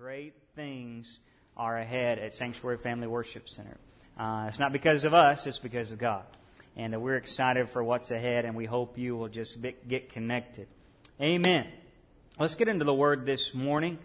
[0.00, 1.18] great things
[1.58, 3.76] are ahead at Sanctuary Family Worship Center.
[4.18, 6.24] Uh, it's not because of us, it's because of God.
[6.74, 10.08] And uh, we're excited for what's ahead, and we hope you will just be, get
[10.08, 10.68] connected.
[11.20, 11.66] Amen.
[12.38, 13.98] Let's get into the Word this morning.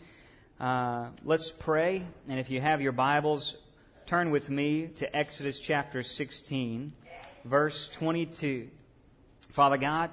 [0.60, 2.04] Uh, let's pray.
[2.27, 3.55] And if you have your Bibles,
[4.05, 6.91] turn with me to Exodus chapter 16,
[7.46, 8.68] verse 22.
[9.52, 10.09] Father God,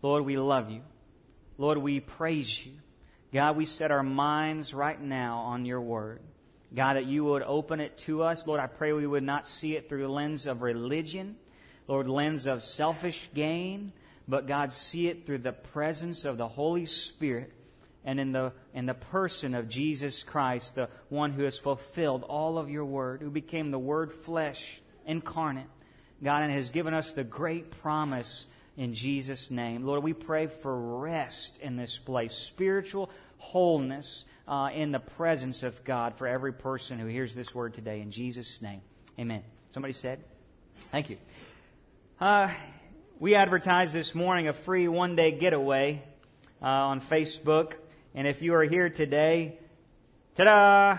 [0.00, 0.82] Lord, we love you.
[1.58, 2.74] Lord, we praise you.
[3.34, 6.20] God, we set our minds right now on your word.
[6.72, 8.46] God, that you would open it to us.
[8.46, 11.34] Lord, I pray we would not see it through lens of religion,
[11.88, 13.92] Lord, lens of selfish gain,
[14.28, 17.52] but God, see it through the presence of the Holy Spirit
[18.04, 22.56] and in the, in the person of Jesus Christ, the one who has fulfilled all
[22.56, 25.66] of your word, who became the word flesh incarnate,
[26.22, 28.46] God, and has given us the great promise
[28.76, 29.84] in Jesus' name.
[29.84, 35.84] Lord, we pray for rest in this place, spiritual wholeness uh, in the presence of
[35.84, 38.00] God for every person who hears this word today.
[38.00, 38.80] In Jesus' name,
[39.18, 39.42] amen.
[39.70, 40.20] Somebody said?
[40.90, 41.18] Thank you.
[42.20, 42.48] Uh,
[43.18, 46.02] we advertised this morning a free one day getaway
[46.62, 47.74] uh, on Facebook.
[48.14, 49.58] And if you are here today,
[50.36, 50.98] ta da!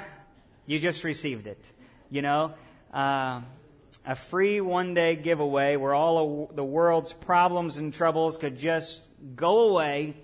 [0.66, 1.64] You just received it.
[2.10, 2.54] You know?
[4.08, 9.02] A free one day giveaway where all of the world's problems and troubles could just
[9.36, 10.16] go away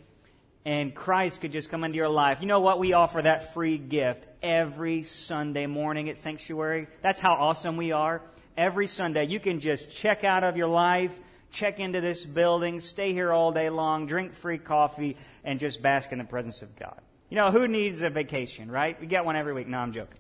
[0.66, 2.42] and Christ could just come into your life.
[2.42, 2.78] You know what?
[2.78, 6.88] We offer that free gift every Sunday morning at Sanctuary.
[7.02, 8.22] That's how awesome we are.
[8.56, 11.18] Every Sunday, you can just check out of your life,
[11.50, 16.12] check into this building, stay here all day long, drink free coffee, and just bask
[16.12, 17.02] in the presence of God.
[17.30, 19.00] You know, who needs a vacation, right?
[19.02, 19.68] We get one every week.
[19.68, 20.20] No, I'm joking.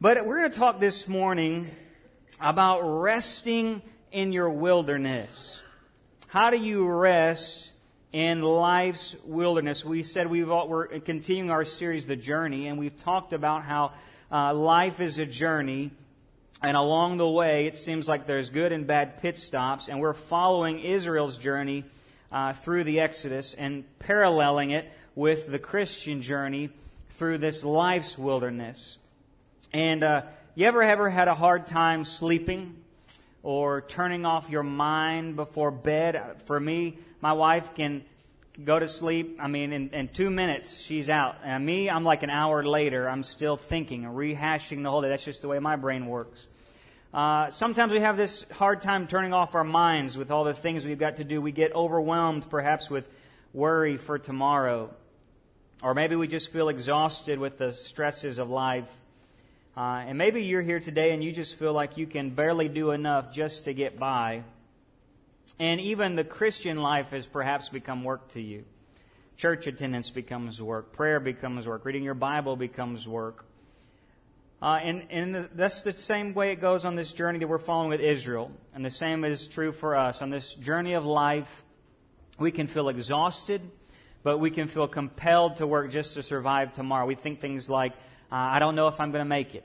[0.00, 1.70] But we're going to talk this morning
[2.40, 5.60] about resting in your wilderness.
[6.28, 7.72] How do you rest
[8.12, 9.84] in life's wilderness?
[9.84, 13.92] We said we are continuing our series, The Journey, and we've talked about how
[14.30, 15.90] uh, life is a journey.
[16.62, 20.12] And along the way, it seems like there's good and bad pit stops, and we're
[20.12, 21.84] following Israel's journey
[22.32, 26.70] uh, through the Exodus and paralleling it with the Christian journey
[27.10, 28.98] through this life's wilderness.
[29.72, 30.22] And uh,
[30.58, 32.74] you ever ever had a hard time sleeping
[33.44, 36.42] or turning off your mind before bed?
[36.46, 38.04] For me, my wife can
[38.64, 39.38] go to sleep.
[39.38, 41.36] I mean, in, in two minutes, she's out.
[41.44, 45.10] And me, I'm like an hour later, I'm still thinking rehashing the whole day.
[45.10, 46.48] That's just the way my brain works.
[47.14, 50.84] Uh, sometimes we have this hard time turning off our minds with all the things
[50.84, 51.40] we've got to do.
[51.40, 53.08] We get overwhelmed, perhaps, with
[53.52, 54.92] worry for tomorrow.
[55.84, 58.90] Or maybe we just feel exhausted with the stresses of life.
[59.78, 62.90] Uh, and maybe you're here today and you just feel like you can barely do
[62.90, 64.42] enough just to get by.
[65.60, 68.64] And even the Christian life has perhaps become work to you.
[69.36, 70.92] Church attendance becomes work.
[70.92, 71.84] Prayer becomes work.
[71.84, 73.44] Reading your Bible becomes work.
[74.60, 77.58] Uh, and and the, that's the same way it goes on this journey that we're
[77.58, 78.50] following with Israel.
[78.74, 80.22] And the same is true for us.
[80.22, 81.62] On this journey of life,
[82.36, 83.60] we can feel exhausted,
[84.24, 87.06] but we can feel compelled to work just to survive tomorrow.
[87.06, 87.92] We think things like,
[88.30, 89.64] uh, I don't know if I'm going to make it.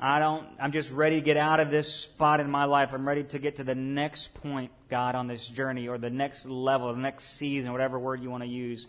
[0.00, 2.92] I don't, I'm just ready to get out of this spot in my life.
[2.92, 6.44] I'm ready to get to the next point, God, on this journey or the next
[6.44, 8.88] level, the next season, whatever word you want to use.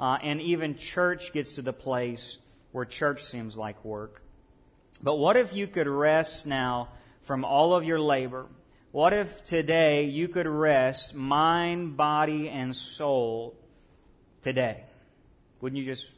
[0.00, 2.38] Uh, and even church gets to the place
[2.72, 4.22] where church seems like work.
[5.02, 6.88] But what if you could rest now
[7.22, 8.46] from all of your labor?
[8.90, 13.54] What if today you could rest mind, body, and soul
[14.42, 14.84] today?
[15.60, 16.10] Wouldn't you just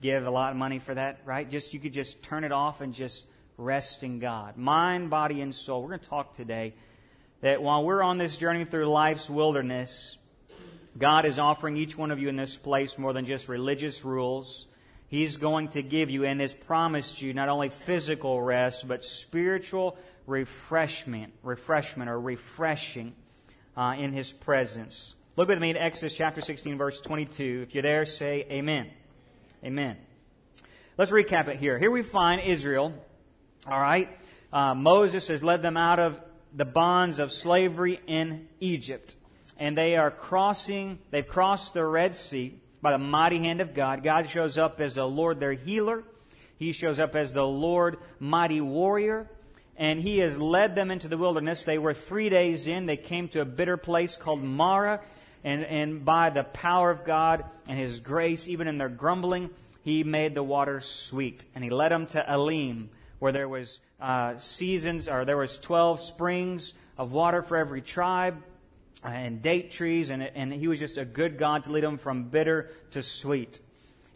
[0.00, 1.48] give a lot of money for that, right?
[1.48, 3.24] Just you could just turn it off and just
[3.56, 4.56] rest in God.
[4.56, 5.82] Mind, body, and soul.
[5.82, 6.74] We're going to talk today
[7.40, 10.18] that while we're on this journey through life's wilderness,
[10.96, 14.66] God is offering each one of you in this place more than just religious rules.
[15.08, 19.96] He's going to give you and has promised you not only physical rest, but spiritual
[20.26, 23.14] refreshment, refreshment or refreshing
[23.76, 25.14] uh, in His presence.
[25.36, 27.64] Look with me in Exodus chapter 16, verse 22.
[27.66, 28.90] If you're there, say amen.
[29.64, 29.96] Amen.
[30.96, 31.78] Let's recap it here.
[31.78, 32.94] Here we find Israel,
[33.66, 34.08] all right?
[34.52, 36.20] Uh, Moses has led them out of
[36.54, 39.16] the bonds of slavery in Egypt.
[39.58, 44.04] And they are crossing, they've crossed the Red Sea by the mighty hand of God.
[44.04, 46.04] God shows up as the Lord, their healer.
[46.56, 49.28] He shows up as the Lord, mighty warrior.
[49.76, 51.64] And he has led them into the wilderness.
[51.64, 52.86] They were three days in.
[52.86, 55.00] They came to a bitter place called Marah.
[55.44, 59.50] And, and by the power of God and His grace, even in their grumbling,
[59.82, 61.44] He made the waters sweet.
[61.54, 66.00] And He led them to Elim, where there was uh, seasons, or there was 12
[66.00, 68.42] springs of water for every tribe,
[69.04, 71.98] uh, and date trees, and, and He was just a good God to lead them
[71.98, 73.60] from bitter to sweet.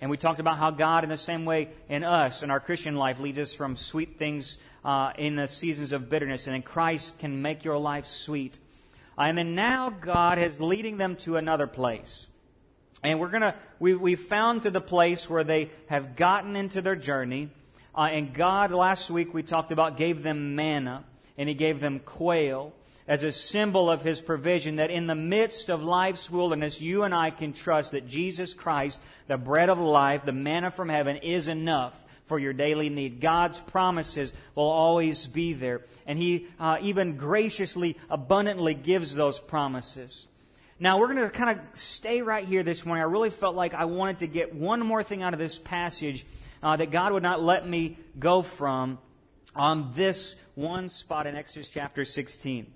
[0.03, 2.97] And we talked about how God, in the same way in us, in our Christian
[2.97, 6.49] life, leads us from sweet things uh, in the seasons of bitterness.
[6.49, 8.59] And then Christ can make your life sweet.
[9.17, 12.29] And now God is leading them to another place.
[13.03, 16.81] And we're going to, we, we found to the place where they have gotten into
[16.81, 17.51] their journey.
[17.95, 21.05] Uh, and God, last week we talked about, gave them manna
[21.37, 22.73] and He gave them quail
[23.09, 27.15] as a symbol of His provision that in the midst of life's wilderness, you and
[27.15, 31.49] I can trust that Jesus Christ, the bread of life, the manna from heaven, is
[31.49, 31.99] enough
[32.33, 33.21] for your daily need.
[33.21, 35.83] God's promises will always be there.
[36.07, 40.29] And He uh, even graciously, abundantly gives those promises.
[40.81, 43.03] Now, we're going to kind of stay right here this morning.
[43.03, 46.25] I really felt like I wanted to get one more thing out of this passage
[46.63, 48.99] uh, that God would not let me go from
[49.55, 52.67] on this one spot in Exodus chapter 16.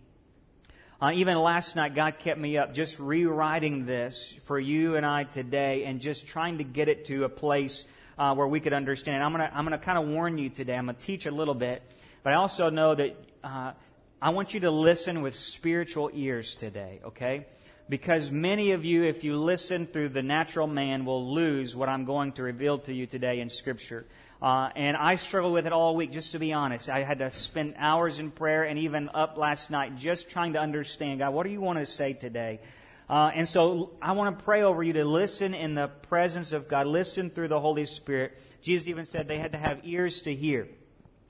[1.00, 5.24] Uh, even last night, God kept me up just rewriting this for you and I
[5.24, 7.86] today and just trying to get it to a place
[8.18, 9.22] uh, where we could understand.
[9.22, 10.76] I'm going to I'm gonna kind of warn you today.
[10.76, 11.82] I'm going to teach a little bit,
[12.22, 13.72] but I also know that uh,
[14.20, 17.46] I want you to listen with spiritual ears today, okay?
[17.88, 22.04] Because many of you, if you listen through the natural man, will lose what I'm
[22.04, 24.06] going to reveal to you today in Scripture.
[24.42, 26.90] Uh, and I struggled with it all week, just to be honest.
[26.90, 30.60] I had to spend hours in prayer and even up last night just trying to
[30.60, 32.60] understand God, what do you want to say today?
[33.08, 36.68] Uh, and so I want to pray over you to listen in the presence of
[36.68, 38.36] God, listen through the Holy Spirit.
[38.62, 40.66] Jesus even said they had to have ears to hear.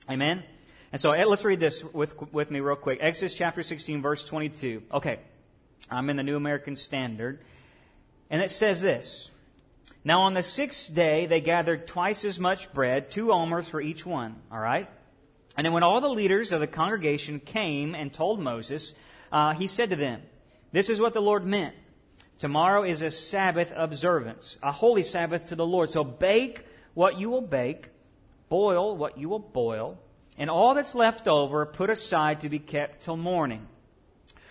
[0.09, 0.43] Amen?
[0.91, 2.99] And so eh, let's read this with, with me real quick.
[3.01, 4.83] Exodus chapter 16, verse 22.
[4.91, 5.19] Okay.
[5.89, 7.39] I'm in the New American Standard.
[8.29, 9.29] And it says this.
[10.03, 14.05] Now on the sixth day, they gathered twice as much bread, two omers for each
[14.05, 14.37] one.
[14.51, 14.89] All right?
[15.55, 18.93] And then when all the leaders of the congregation came and told Moses,
[19.31, 20.21] uh, he said to them,
[20.77, 21.73] This is what the Lord meant.
[22.37, 25.89] Tomorrow is a Sabbath observance, a holy Sabbath to the Lord.
[25.89, 27.89] So bake what you will bake,
[28.47, 29.97] boil what you will boil,
[30.37, 33.65] and all that's left over put aside to be kept till morning.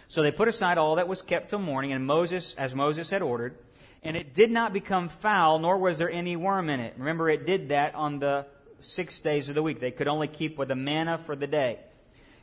[0.09, 3.23] So they put aside all that was kept till morning, and Moses, as Moses had
[3.23, 3.57] ordered,
[4.03, 6.95] and it did not become foul, nor was there any worm in it.
[6.99, 8.47] Remember, it did that on the
[8.81, 9.79] six days of the week.
[9.79, 11.79] They could only keep with the manna for the day.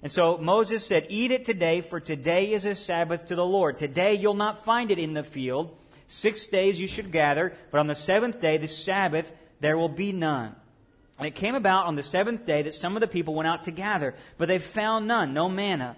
[0.04, 3.78] And so Moses said, Eat it today, for today is a Sabbath to the Lord.
[3.78, 5.76] Today you'll not find it in the field.
[6.08, 10.12] Six days you should gather, but on the seventh day, the Sabbath, there will be
[10.12, 10.56] none.
[11.18, 13.64] And it came about on the seventh day that some of the people went out
[13.64, 15.96] to gather, but they found none, no manna.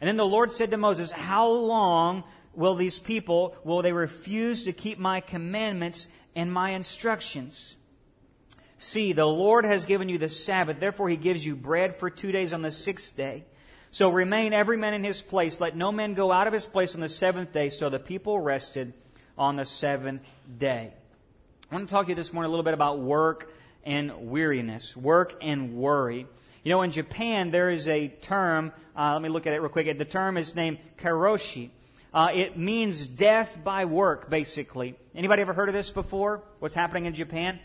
[0.00, 2.22] And then the Lord said to Moses, How long
[2.54, 6.06] will these people, will they refuse to keep my commandments
[6.36, 7.74] and my instructions?
[8.78, 12.30] See, the Lord has given you the Sabbath, therefore he gives you bread for two
[12.30, 13.44] days on the sixth day.
[13.90, 15.60] So remain every man in his place.
[15.60, 17.70] Let no man go out of his place on the seventh day.
[17.70, 18.92] So the people rested
[19.36, 20.22] on the seventh
[20.58, 20.92] day.
[21.70, 23.52] I want to talk to you this morning a little bit about work
[23.84, 26.26] and weariness, work and worry.
[26.62, 29.70] You know, in Japan, there is a term, uh, let me look at it real
[29.70, 29.96] quick.
[29.98, 31.70] The term is named karoshi.
[32.12, 34.96] Uh, it means death by work, basically.
[35.14, 36.42] Anybody ever heard of this before?
[36.58, 37.58] What's happening in Japan?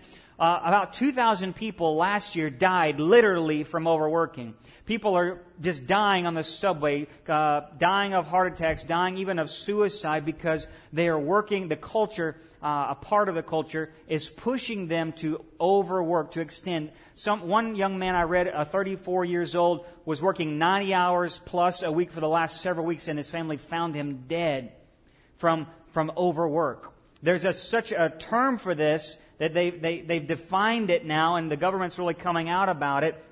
[0.44, 4.54] Uh, about 2,000 people last year died literally from overworking.
[4.86, 9.50] People are just dying on the subway, uh, dying of heart attacks, dying even of
[9.50, 11.70] suicide because they are working.
[11.70, 16.92] The culture, uh, a part of the culture, is pushing them to overwork, to extend.
[17.16, 21.84] Some one young man I read, uh, 34 years old, was working 90 hours plus
[21.84, 24.74] a week for the last several weeks, and his family found him dead
[25.38, 26.92] from from overwork.
[27.22, 31.52] There's a, such a term for this that they, they, they've defined it now, and
[31.52, 33.24] the government's really coming out about it.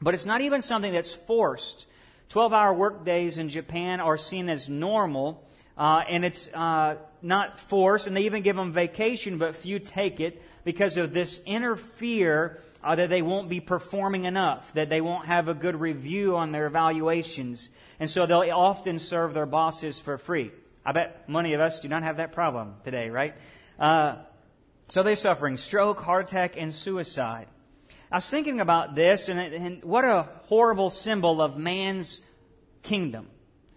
[0.00, 1.86] But it's not even something that's forced.
[2.30, 7.58] 12 hour work days in Japan are seen as normal, uh, and it's uh, not
[7.58, 11.76] forced, and they even give them vacation, but few take it because of this inner
[11.76, 16.36] fear uh, that they won't be performing enough, that they won't have a good review
[16.36, 17.70] on their evaluations.
[17.98, 20.52] And so they'll often serve their bosses for free.
[20.84, 23.34] I bet many of us do not have that problem today, right?
[24.90, 27.46] So they're suffering stroke, heart attack, and suicide.
[28.10, 32.20] I was thinking about this, and, and what a horrible symbol of man's
[32.82, 33.28] kingdom,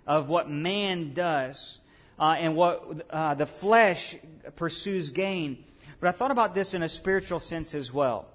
[0.08, 1.82] of what man does,
[2.18, 4.16] uh, and what uh, the flesh
[4.56, 5.64] pursues gain.
[6.00, 8.26] But I thought about this in a spiritual sense as well.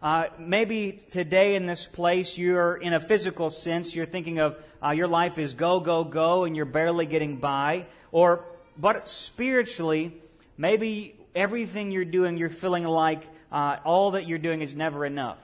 [0.00, 4.90] Uh, maybe today in this place, you're in a physical sense, you're thinking of uh,
[4.90, 7.86] your life is go, go, go, and you're barely getting by.
[8.12, 8.44] Or,
[8.78, 10.14] but spiritually,
[10.56, 15.38] maybe everything you're doing, you're feeling like uh, all that you're doing is never enough.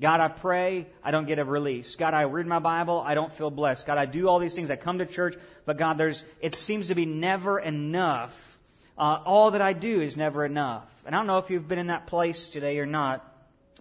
[0.00, 1.96] God, I pray, I don't get a release.
[1.96, 3.86] God, I read my Bible, I don't feel blessed.
[3.86, 6.88] God, I do all these things, I come to church, but God, there's, it seems
[6.88, 8.58] to be never enough
[8.98, 10.84] Uh, all that I do is never enough.
[11.06, 13.24] And I don't know if you've been in that place today or not,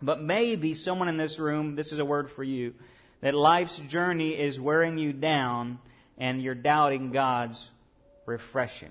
[0.01, 2.73] but maybe someone in this room, this is a word for you,
[3.19, 5.79] that life's journey is wearing you down
[6.17, 7.69] and you're doubting God's
[8.25, 8.89] refreshing.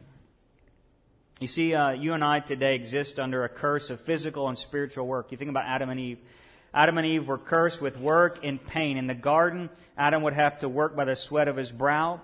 [1.41, 5.07] You see, uh, you and I today exist under a curse of physical and spiritual
[5.07, 5.33] work.
[5.33, 6.19] You think about Adam and Eve.
[6.75, 8.99] Adam and Eve were cursed with work and pain.
[8.99, 12.21] In the garden, Adam would have to work by the sweat of his brow.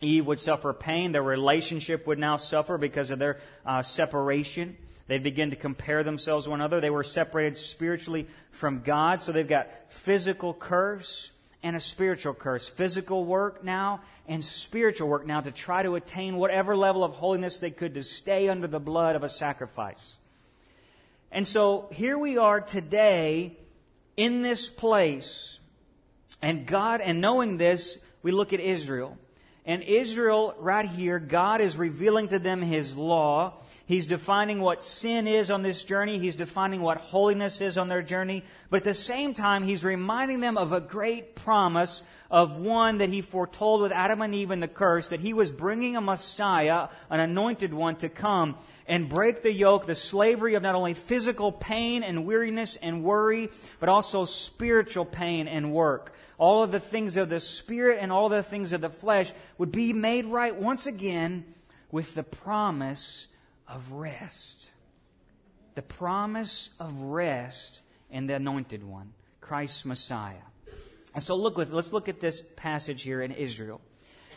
[0.00, 1.12] Eve would suffer pain.
[1.12, 4.78] Their relationship would now suffer because of their uh, separation.
[5.06, 6.80] They begin to compare themselves to one another.
[6.80, 11.30] They were separated spiritually from God, so they've got physical curse
[11.66, 12.68] and a spiritual curse.
[12.68, 17.58] Physical work now and spiritual work now to try to attain whatever level of holiness
[17.58, 20.14] they could to stay under the blood of a sacrifice.
[21.32, 23.56] And so here we are today
[24.16, 25.58] in this place,
[26.40, 29.18] and God, and knowing this, we look at Israel.
[29.64, 33.54] And Israel, right here, God is revealing to them His law.
[33.86, 36.18] He's defining what sin is on this journey.
[36.18, 38.42] He's defining what holiness is on their journey.
[38.68, 43.10] But at the same time, He's reminding them of a great promise of one that
[43.10, 46.88] He foretold with Adam and Eve in the curse, that He was bringing a Messiah,
[47.10, 48.56] an anointed one, to come
[48.88, 53.50] and break the yoke, the slavery of not only physical pain and weariness and worry,
[53.78, 58.28] but also spiritual pain and work all of the things of the Spirit and all
[58.28, 61.46] the things of the flesh would be made right once again
[61.90, 63.26] with the promise
[63.68, 64.70] of rest.
[65.74, 70.34] The promise of rest in the anointed one, Christ's Messiah.
[71.14, 73.80] And so look with, let's look at this passage here in Israel.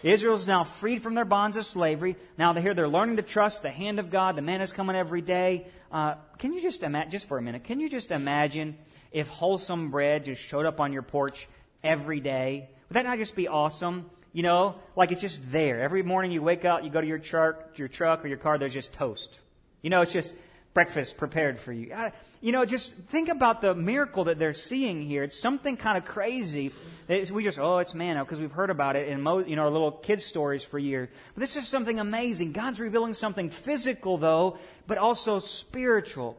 [0.01, 2.15] Israel is now freed from their bonds of slavery.
[2.37, 4.37] Now they're here, they're learning to trust the hand of God.
[4.37, 5.67] The man is coming every day.
[5.91, 8.77] Uh, can you just imagine, just for a minute, can you just imagine
[9.11, 11.47] if wholesome bread just showed up on your porch
[11.83, 12.69] every day.
[12.89, 14.09] Would that not just be awesome?
[14.31, 15.81] You know, like it's just there.
[15.81, 18.57] Every morning you wake up, you go to your truck, your truck or your car,
[18.57, 19.39] there's just toast.
[19.81, 20.35] You know, it's just
[20.73, 21.95] breakfast prepared for you.
[22.41, 25.23] You know, just think about the miracle that they're seeing here.
[25.23, 26.71] It's something kind of crazy.
[27.07, 29.69] we just, oh, it's manna because we've heard about it in mo- you know our
[29.69, 31.09] little kids stories for years.
[31.33, 32.51] But this is something amazing.
[32.51, 34.57] God's revealing something physical though,
[34.87, 36.37] but also spiritual.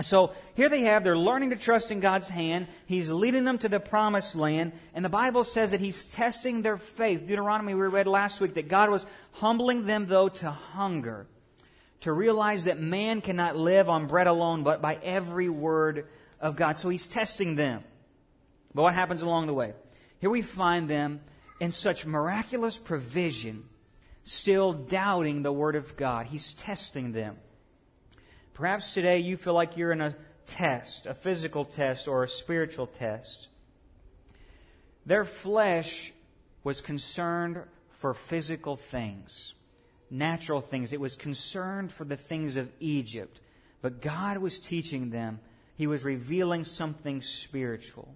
[0.00, 2.68] So here they have, they're learning to trust in God's hand.
[2.86, 4.72] He's leading them to the promised land.
[4.94, 7.26] And the Bible says that He's testing their faith.
[7.26, 11.26] Deuteronomy, we read last week that God was humbling them, though, to hunger,
[12.00, 16.06] to realize that man cannot live on bread alone, but by every word
[16.40, 16.78] of God.
[16.78, 17.82] So He's testing them.
[18.72, 19.74] But what happens along the way?
[20.20, 21.20] Here we find them
[21.60, 23.64] in such miraculous provision,
[24.22, 26.26] still doubting the Word of God.
[26.26, 27.36] He's testing them.
[28.60, 30.14] Perhaps today you feel like you're in a
[30.44, 33.48] test, a physical test or a spiritual test.
[35.06, 36.12] Their flesh
[36.62, 39.54] was concerned for physical things,
[40.10, 40.92] natural things.
[40.92, 43.40] It was concerned for the things of Egypt.
[43.80, 45.40] But God was teaching them,
[45.76, 48.14] He was revealing something spiritual.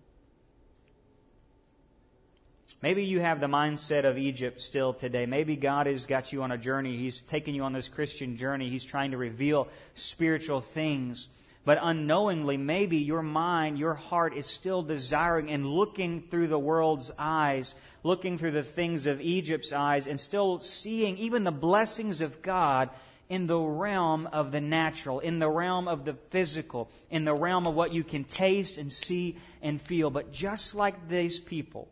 [2.85, 5.25] Maybe you have the mindset of Egypt still today.
[5.25, 6.99] Maybe God has got you on a journey.
[6.99, 8.69] He's taken you on this Christian journey.
[8.69, 11.31] He's trying to reveal spiritual things.
[11.65, 17.11] But unknowingly, maybe your mind, your heart is still desiring and looking through the world's
[17.19, 22.43] eyes, looking through the things of Egypt's eyes, and still seeing even the blessings of
[22.43, 22.91] God
[23.31, 27.67] in the realm of the natural, in the realm of the physical, in the realm
[27.67, 30.11] of what you can taste and see and feel.
[30.11, 31.89] But just like these people,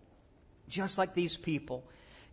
[0.69, 1.85] just like these people.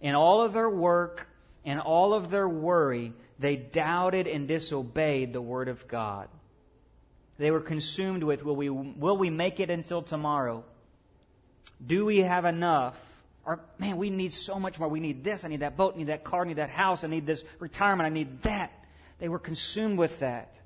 [0.01, 1.27] In all of their work
[1.65, 6.29] and all of their worry, they doubted and disobeyed the Word of God.
[7.37, 10.63] They were consumed with will we, will we make it until tomorrow?
[11.85, 12.99] Do we have enough?
[13.45, 14.89] Or, man, we need so much more.
[14.89, 15.45] We need this.
[15.45, 15.95] I need that boat.
[15.95, 16.43] I need that car.
[16.43, 17.03] I need that house.
[17.03, 18.05] I need this retirement.
[18.05, 18.71] I need that.
[19.19, 20.59] They were consumed with that.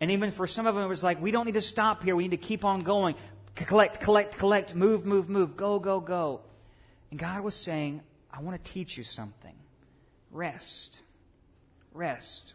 [0.00, 2.14] And even for some of them, it was like, we don't need to stop here.
[2.14, 3.16] We need to keep on going.
[3.54, 4.74] Collect, collect, collect.
[4.74, 5.56] Move, move, move.
[5.56, 6.42] Go, go, go.
[7.10, 8.02] And God was saying,
[8.32, 9.54] I want to teach you something.
[10.30, 11.00] Rest.
[11.92, 12.54] Rest.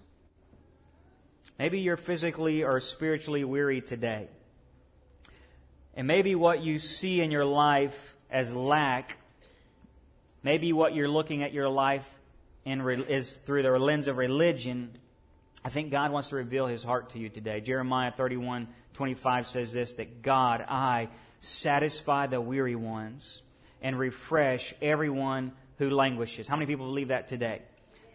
[1.60, 4.28] Maybe you're physically or spiritually weary today.
[5.96, 9.18] And maybe what you see in your life as lack,
[10.44, 12.10] maybe what you're looking at your life
[12.66, 14.92] in is through the lens of religion.
[15.64, 17.62] I think God wants to reveal his heart to you today.
[17.62, 21.10] Jeremiah 31 25 says this that God, I
[21.42, 23.42] satisfy the weary ones
[23.86, 26.48] and refresh everyone who languishes.
[26.48, 27.62] How many people believe that today?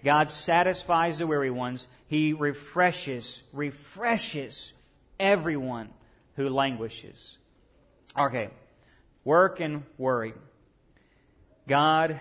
[0.03, 1.87] God satisfies the weary ones.
[2.09, 4.73] He refreshes, refreshes
[5.21, 5.91] everyone
[6.35, 7.39] who languishes.
[8.19, 8.51] Okay.
[9.23, 10.35] Work and worry.
[11.69, 12.19] God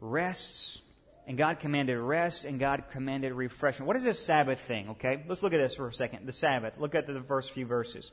[0.00, 0.82] rests
[1.28, 3.86] and God commanded rest, and God commanded refreshment.
[3.86, 5.24] What is this Sabbath thing, okay?
[5.26, 6.26] Let's look at this for a second.
[6.26, 6.78] The Sabbath.
[6.78, 8.12] Look at the first few verses.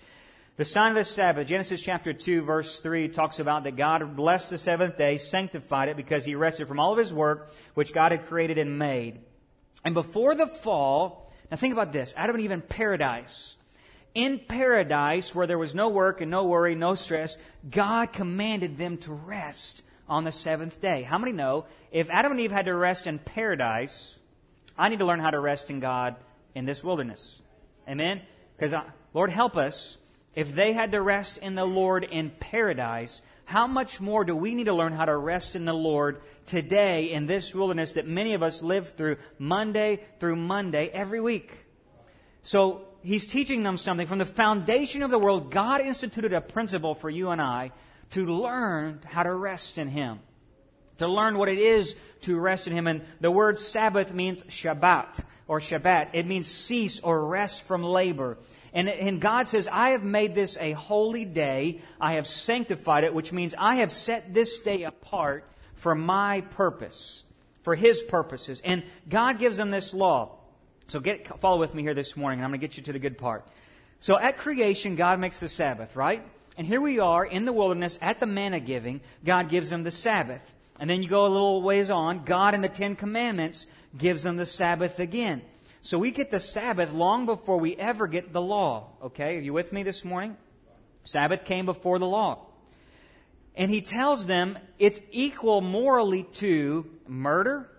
[0.57, 4.49] The sign of the Sabbath, Genesis chapter 2, verse 3, talks about that God blessed
[4.49, 8.11] the seventh day, sanctified it, because he rested from all of his work, which God
[8.11, 9.21] had created and made.
[9.85, 13.55] And before the fall, now think about this Adam and Eve in paradise.
[14.13, 17.37] In paradise, where there was no work and no worry, no stress,
[17.69, 21.03] God commanded them to rest on the seventh day.
[21.03, 24.19] How many know if Adam and Eve had to rest in paradise,
[24.77, 26.17] I need to learn how to rest in God
[26.53, 27.41] in this wilderness?
[27.87, 28.21] Amen?
[28.57, 28.75] Because,
[29.13, 29.97] Lord, help us.
[30.35, 34.55] If they had to rest in the Lord in paradise, how much more do we
[34.55, 38.33] need to learn how to rest in the Lord today in this wilderness that many
[38.33, 41.51] of us live through Monday through Monday every week?
[42.43, 44.07] So he's teaching them something.
[44.07, 47.71] From the foundation of the world, God instituted a principle for you and I
[48.11, 50.19] to learn how to rest in Him.
[50.99, 52.87] To learn what it is to rest in Him.
[52.87, 56.11] And the word Sabbath means Shabbat or Shabbat.
[56.13, 58.37] It means cease or rest from labor.
[58.73, 61.81] And, and God says, I have made this a holy day.
[61.99, 65.43] I have sanctified it, which means I have set this day apart
[65.75, 67.23] for my purpose,
[67.63, 68.61] for His purposes.
[68.63, 70.37] And God gives them this law.
[70.87, 72.93] So get, follow with me here this morning, and I'm going to get you to
[72.93, 73.45] the good part.
[73.99, 76.23] So at creation, God makes the Sabbath, right?
[76.57, 79.01] And here we are in the wilderness at the manna giving.
[79.25, 80.41] God gives them the Sabbath.
[80.79, 82.23] And then you go a little ways on.
[82.25, 85.41] God in the Ten Commandments gives them the Sabbath again.
[85.83, 88.89] So we get the Sabbath long before we ever get the law.
[89.03, 89.37] Okay?
[89.37, 90.37] Are you with me this morning?
[91.03, 92.45] Sabbath came before the law.
[93.55, 97.69] And he tells them it's equal morally to murder.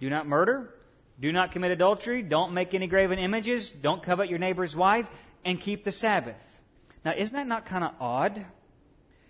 [0.00, 0.74] Do not murder.
[1.20, 2.22] Do not commit adultery.
[2.22, 3.70] Don't make any graven images.
[3.70, 5.08] Don't covet your neighbor's wife.
[5.44, 6.36] And keep the Sabbath.
[7.04, 8.46] Now, isn't that not kind of odd?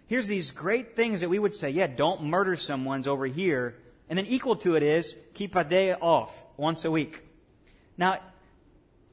[0.07, 3.75] Here's these great things that we would say, yeah, don't murder someone's over here.
[4.09, 7.24] And then equal to it is keep a day off once a week.
[7.97, 8.19] Now,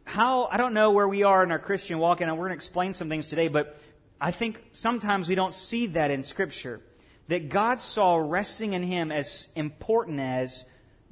[0.03, 2.55] how, I don't know where we are in our Christian walk, and we're going to
[2.55, 3.79] explain some things today, but
[4.19, 6.81] I think sometimes we don't see that in Scripture.
[7.27, 10.65] That God saw resting in Him as important as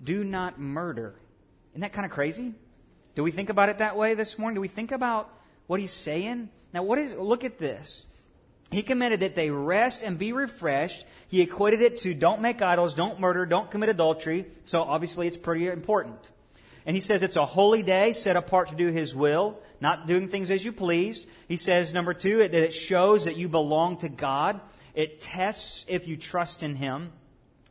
[0.04, 1.16] do not murder.
[1.72, 2.54] Isn't that kind of crazy?
[3.16, 4.56] Do we think about it that way this morning?
[4.56, 5.34] Do we think about
[5.68, 6.50] what He's saying?
[6.74, 8.06] Now, what is, look at this.
[8.72, 11.06] He commanded that they rest and be refreshed.
[11.28, 14.46] He equated it to don't make idols, don't murder, don't commit adultery.
[14.66, 16.30] So obviously it's pretty important.
[16.86, 20.28] And he says it's a holy day set apart to do his will, not doing
[20.28, 21.26] things as you please.
[21.48, 24.62] He says, number two, that it shows that you belong to God.
[24.96, 27.12] It tests if you trust in him.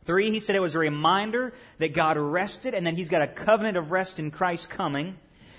[0.05, 3.27] Three, he said it was a reminder that God rested and then he's got a
[3.27, 5.17] covenant of rest in Christ coming.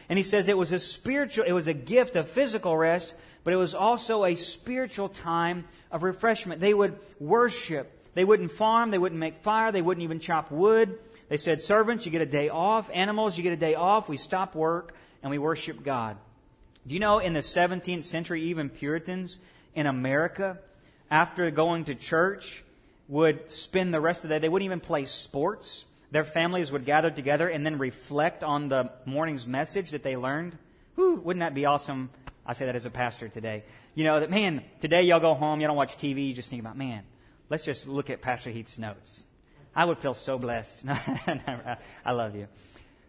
[0.09, 3.53] And he says it was a spiritual, it was a gift of physical rest, but
[3.53, 6.61] it was also a spiritual time of refreshment.
[6.61, 7.97] They would worship.
[8.15, 8.91] They wouldn't farm.
[8.91, 9.71] They wouldn't make fire.
[9.71, 10.99] They wouldn't even chop wood.
[11.31, 12.90] They said, servants, you get a day off.
[12.93, 14.07] Animals, you get a day off.
[14.07, 16.19] We stop work and we worship God.
[16.87, 19.38] Do you know in the 17th century, even Puritans
[19.75, 20.59] in America,
[21.11, 22.62] after going to church,
[23.09, 25.87] would spend the rest of the day, they wouldn't even play sports.
[26.11, 30.59] Their families would gather together and then reflect on the morning's message that they learned.
[30.97, 32.11] Whew, wouldn't that be awesome
[32.51, 33.62] I say that as a pastor today.
[33.95, 36.61] You know, that, man, today y'all go home, y'all don't watch TV, you just think
[36.61, 37.05] about, man,
[37.49, 39.23] let's just look at Pastor Heath's notes.
[39.75, 40.85] I would feel so blessed.
[42.05, 42.49] I love you.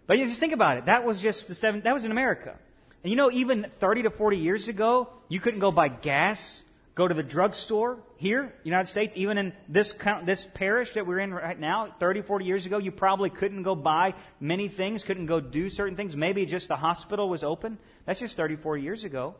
[0.07, 0.85] But you just think about it.
[0.85, 2.55] That was just the seven, that was in America.
[3.03, 7.07] And you know, even 30 to 40 years ago, you couldn't go buy gas, go
[7.07, 11.59] to the drugstore here, United States, even in this, this parish that we're in right
[11.59, 15.69] now, 30, 40 years ago, you probably couldn't go buy many things, couldn't go do
[15.69, 16.15] certain things.
[16.15, 17.79] Maybe just the hospital was open.
[18.05, 19.35] That's just 30, 40 years ago.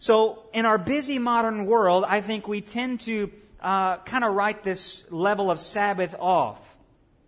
[0.00, 4.62] So, in our busy modern world, I think we tend to uh, kind of write
[4.62, 6.58] this level of Sabbath off.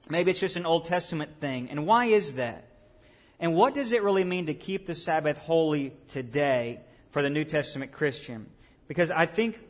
[0.08, 1.68] Maybe it's just an Old Testament thing.
[1.68, 2.64] And why is that?
[3.38, 6.80] And what does it really mean to keep the Sabbath holy today
[7.10, 8.46] for the New Testament Christian?
[8.88, 9.60] Because I think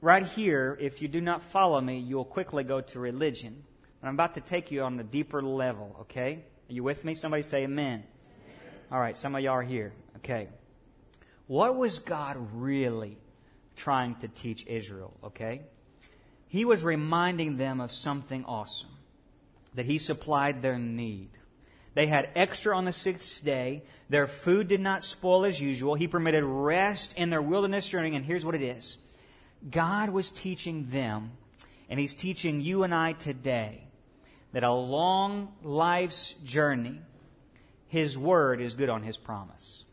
[0.00, 3.52] right here, if you do not follow me, you will quickly go to religion.
[4.00, 6.42] And I'm about to take you on a deeper level, okay?
[6.70, 7.12] Are you with me?
[7.12, 8.04] Somebody say amen.
[8.90, 9.92] All right, some of y'all are here.
[10.16, 10.48] Okay.
[11.46, 13.18] What was God really
[13.76, 15.12] trying to teach Israel?
[15.24, 15.62] Okay.
[16.48, 18.90] He was reminding them of something awesome
[19.74, 21.30] that He supplied their need.
[21.94, 23.82] They had extra on the sixth day.
[24.08, 25.94] Their food did not spoil as usual.
[25.94, 28.14] He permitted rest in their wilderness journey.
[28.16, 28.98] And here's what it is
[29.68, 31.32] God was teaching them,
[31.88, 33.84] and He's teaching you and I today,
[34.52, 37.00] that a long life's journey
[37.92, 39.84] his word is good on His promise.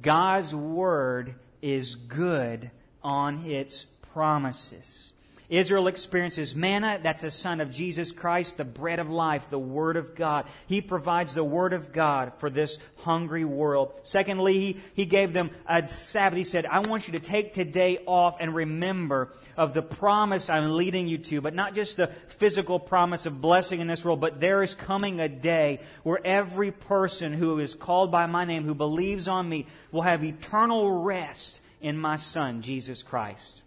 [0.00, 2.70] God's word is good
[3.02, 5.12] on its promises.
[5.48, 6.98] Israel experiences manna.
[7.02, 10.46] That's a sign of Jesus Christ, the bread of life, the Word of God.
[10.66, 13.92] He provides the Word of God for this hungry world.
[14.02, 16.36] Secondly, he, he gave them a Sabbath.
[16.36, 20.76] He said, I want you to take today off and remember of the promise I'm
[20.76, 24.40] leading you to, but not just the physical promise of blessing in this world, but
[24.40, 28.74] there is coming a day where every person who is called by my name, who
[28.74, 33.62] believes on me, will have eternal rest in my Son, Jesus Christ.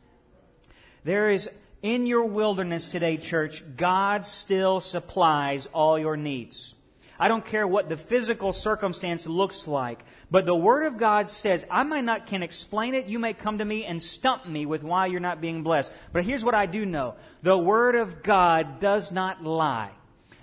[1.04, 1.50] There is
[1.82, 6.76] in your wilderness today, church, God still supplies all your needs.
[7.22, 11.66] I don't care what the physical circumstance looks like, but the Word of God says,
[11.70, 13.08] I might not can explain it.
[13.08, 15.92] You may come to me and stump me with why you're not being blessed.
[16.14, 17.16] But here's what I do know.
[17.44, 19.92] The Word of God does not lie.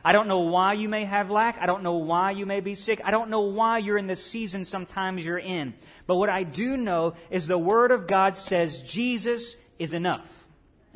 [0.05, 1.59] I don't know why you may have lack.
[1.59, 3.01] I don't know why you may be sick.
[3.05, 5.75] I don't know why you're in the season sometimes you're in.
[6.07, 10.36] But what I do know is the Word of God says Jesus is enough.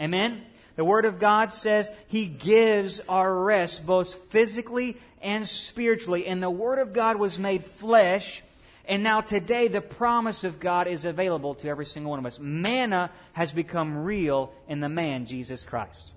[0.01, 0.43] Amen?
[0.77, 6.27] The Word of God says He gives our rest both physically and spiritually.
[6.27, 8.43] And the Word of God was made flesh.
[8.87, 12.39] And now today the promise of God is available to every single one of us.
[12.39, 16.13] Manna has become real in the man, Jesus Christ.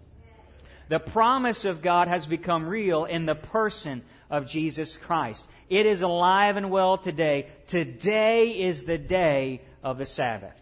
[0.89, 5.47] The promise of God has become real in the person of Jesus Christ.
[5.69, 7.47] It is alive and well today.
[7.67, 10.59] Today is the day of the Sabbath.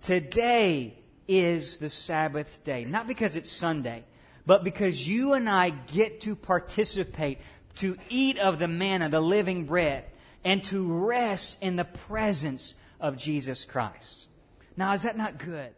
[0.00, 0.94] Today
[1.40, 2.84] is the Sabbath day.
[2.84, 4.04] Not because it's Sunday,
[4.46, 7.38] but because you and I get to participate,
[7.76, 10.04] to eat of the manna, the living bread,
[10.44, 14.28] and to rest in the presence of Jesus Christ.
[14.76, 15.70] Now, is that not good?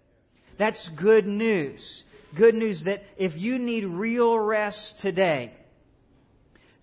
[0.57, 2.05] That's good news.
[2.35, 5.53] Good news that if you need real rest today,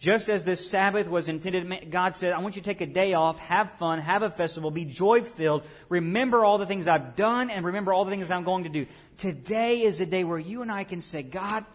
[0.01, 3.13] just as this Sabbath was intended, God said, I want you to take a day
[3.13, 7.51] off, have fun, have a festival, be joy filled, remember all the things I've done,
[7.51, 8.87] and remember all the things I'm going to do.
[9.19, 11.65] Today is a day where you and I can say, God,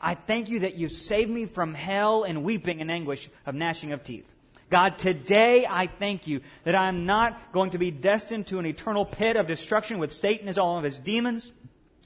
[0.00, 3.92] I thank you that you've saved me from hell and weeping and anguish of gnashing
[3.92, 4.32] of teeth.
[4.70, 9.04] God, today I thank you that I'm not going to be destined to an eternal
[9.04, 11.52] pit of destruction with Satan and all of his demons.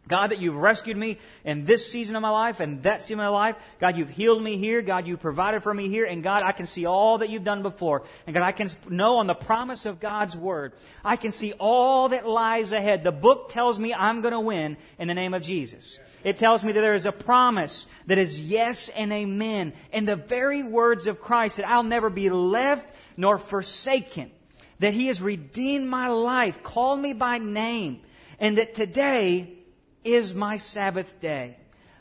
[0.09, 3.25] God, that you've rescued me in this season of my life and that season of
[3.25, 3.57] my life.
[3.79, 4.83] God, you've healed me here.
[4.83, 6.07] God, you've provided for me here.
[6.07, 8.05] And God, I can see all that you've done before.
[8.27, 10.73] And God, I can know on the promise of God's word.
[11.05, 13.05] I can see all that lies ahead.
[13.05, 16.01] The book tells me I'm going to win in the name of Jesus.
[16.25, 19.73] It tells me that there is a promise that is yes and amen.
[19.93, 24.31] in the very words of Christ that I'll never be left nor forsaken.
[24.81, 28.01] That He has redeemed my life, called me by name.
[28.41, 29.58] And that today,
[30.05, 31.57] is my Sabbath day.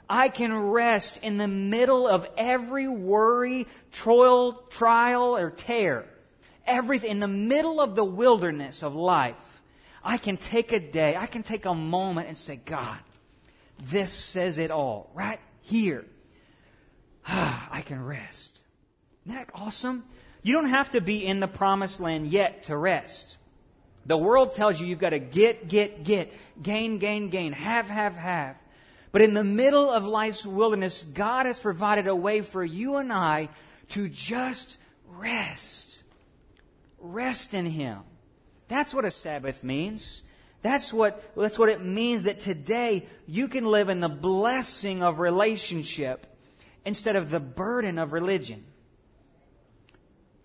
[0.10, 6.06] I can rest in the middle of every worry, toil, trial, or tear.
[6.66, 9.36] Everything, in the middle of the wilderness of life,
[10.04, 12.98] I can take a day, I can take a moment and say, God,
[13.84, 15.12] this says it all.
[15.14, 16.06] Right here.
[17.28, 18.64] I can rest.
[19.26, 20.06] Isn't that awesome?
[20.44, 23.37] You don't have to be in the promised land yet to rest.
[24.08, 28.16] The world tells you you've got to get, get, get, gain, gain, gain, have, have,
[28.16, 28.56] have.
[29.12, 33.12] But in the middle of life's wilderness, God has provided a way for you and
[33.12, 33.50] I
[33.90, 34.78] to just
[35.10, 36.04] rest.
[37.00, 38.00] Rest in Him.
[38.70, 40.24] That's what a Sabbath means.
[40.62, 45.20] That's what, that's what it means that today you can live in the blessing of
[45.20, 46.26] relationship
[46.86, 48.64] instead of the burden of religion.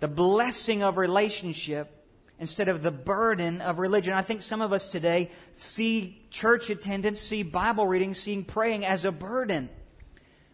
[0.01, 2.02] The blessing of relationship
[2.43, 4.13] instead of the burden of religion.
[4.13, 9.05] I think some of us today see church attendance, see Bible reading, seeing praying as
[9.05, 9.71] a burden.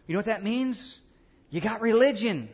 [0.05, 0.99] You know what that means?
[1.49, 2.47] You got religion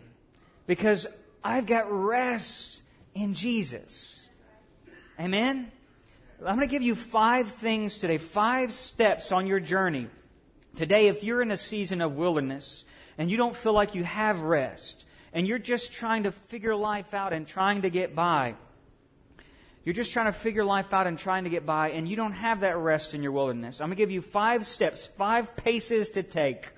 [0.67, 1.05] because
[1.43, 2.81] I've got rest
[3.13, 4.29] in Jesus.
[5.19, 5.69] Amen?
[6.39, 10.07] I'm going to give you five things today, five steps on your journey.
[10.77, 12.85] Today, if you're in a season of wilderness
[13.17, 17.13] and you don't feel like you have rest and you're just trying to figure life
[17.13, 18.55] out and trying to get by,
[19.85, 22.33] you're just trying to figure life out and trying to get by, and you don't
[22.33, 23.79] have that rest in your wilderness.
[23.79, 26.69] I'm going to give you five steps, five paces to take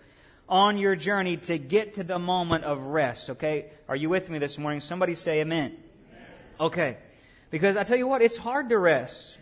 [0.50, 3.72] on your journey to get to the moment of rest, okay?
[3.88, 4.82] Are you with me this morning?
[4.82, 5.78] Somebody say amen.
[6.12, 6.26] amen.
[6.60, 6.98] Okay.
[7.50, 9.38] Because I tell you what, it's hard to rest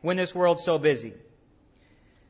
[0.00, 1.14] when this world's so busy.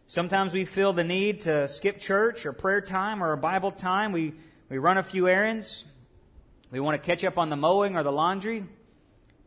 [0.06, 4.12] Sometimes we feel the need to skip church or prayer time or a Bible time.
[4.12, 4.32] We,
[4.70, 5.84] we run a few errands.
[6.70, 8.64] We want to catch up on the mowing or the laundry.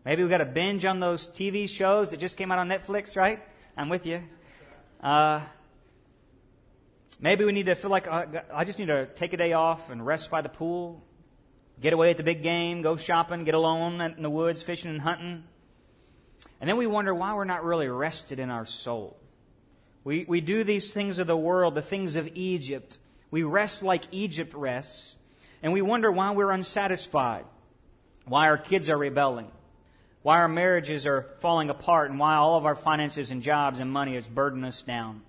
[0.05, 3.17] Maybe we've got a binge on those TV shows that just came out on Netflix,
[3.17, 3.41] right?
[3.75, 4.21] I'm with you.
[5.01, 5.41] Uh,
[7.19, 9.89] maybe we need to feel like uh, I just need to take a day off
[9.89, 11.03] and rest by the pool,
[11.81, 15.01] get away at the big game, go shopping, get alone in the woods, fishing and
[15.01, 15.43] hunting.
[16.61, 19.17] And then we wonder why we're not really rested in our soul.
[20.03, 22.99] We, we do these things of the world, the things of Egypt.
[23.31, 25.15] We rest like Egypt rests,
[25.63, 27.45] and we wonder why we're unsatisfied,
[28.25, 29.49] why our kids are rebelling,
[30.25, 33.91] why our marriages are falling apart, and why all of our finances and jobs and
[33.91, 35.21] money is burdening us down.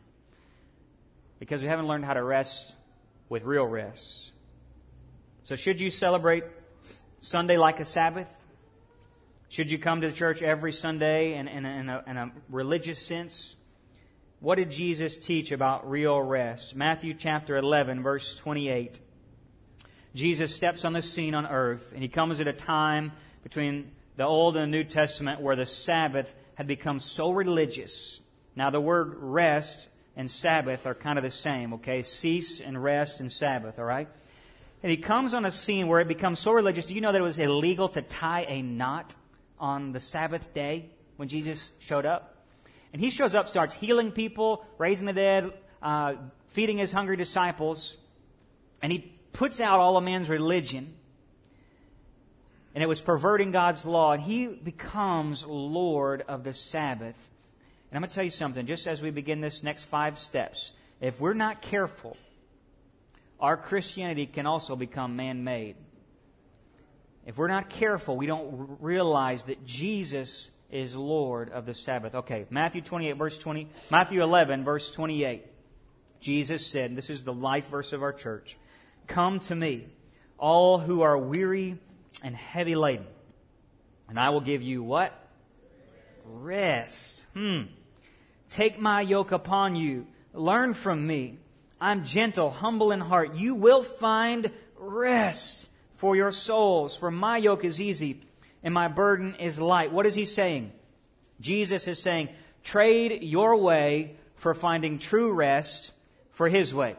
[1.39, 2.75] Because we haven't learned how to rest
[3.29, 4.33] with real rest.
[5.45, 6.45] So, should you celebrate
[7.21, 8.27] Sunday like a Sabbath?
[9.51, 12.99] Should you come to the church every Sunday in, in, in, a, in a religious
[12.99, 13.57] sense?
[14.41, 16.75] What did Jesus teach about real rest?
[16.75, 18.99] Matthew chapter 11, verse 28.
[20.15, 24.25] Jesus steps on the scene on earth, and he comes at a time between the
[24.25, 28.21] Old and the New Testament where the Sabbath had become so religious.
[28.55, 32.03] Now, the word rest and Sabbath are kind of the same, okay?
[32.03, 34.09] Cease and rest and Sabbath, all right?
[34.83, 36.87] And he comes on a scene where it becomes so religious.
[36.87, 39.15] Do you know that it was illegal to tie a knot
[39.59, 42.45] on the Sabbath day when Jesus showed up?
[42.93, 45.53] And he shows up, starts healing people, raising the dead,
[45.83, 46.15] uh,
[46.49, 47.99] feeding his hungry disciples,
[48.81, 50.95] and he puts out all of man's religion.
[52.77, 57.31] And it was perverting God's law, and he becomes Lord of the Sabbath.
[57.91, 60.73] And I'm going to tell you something, just as we begin this next five steps,
[61.01, 62.19] if we're not careful,
[63.41, 65.77] our Christianity can also become man made.
[67.25, 72.15] If we're not careful, we don't realize that Jesus is Lord of the Sabbath.
[72.15, 75.47] Okay, Matthew 28, verse 20, Matthew 11, verse 28.
[76.21, 78.59] Jesus said, this is the life verse of our church
[79.07, 79.87] Come to me,
[80.37, 81.79] all who are weary
[82.23, 83.07] and heavy laden,
[84.09, 85.13] and I will give you what?
[86.25, 87.27] Rest.
[87.35, 87.63] Hmm.
[88.51, 90.07] Take my yoke upon you.
[90.33, 91.39] Learn from me.
[91.81, 93.35] I'm gentle, humble in heart.
[93.35, 98.21] You will find rest for your souls, for my yoke is easy
[98.63, 99.93] and my burden is light.
[99.93, 100.73] What is he saying?
[101.41, 102.31] Jesus is saying,
[102.65, 105.93] trade your way for finding true rest
[106.31, 106.97] for his way.